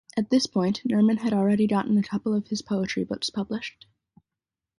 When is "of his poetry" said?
2.33-3.03